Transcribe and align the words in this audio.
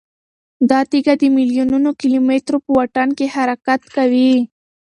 دا 0.69 0.79
تیږه 0.89 1.13
د 1.21 1.23
میلیونونو 1.37 1.89
کیلومترو 2.01 2.57
په 2.65 2.71
واټن 2.77 3.09
کې 3.17 3.25
حرکت 3.35 3.81
کوي. 3.95 4.33